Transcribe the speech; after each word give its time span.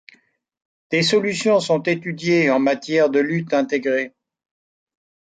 Des 0.89 1.03
solutions 1.03 1.59
sont 1.59 1.83
étudiées 1.83 2.49
en 2.49 2.57
matière 2.59 3.11
de 3.11 3.19
lutte 3.19 3.53
intégrée. 3.53 4.15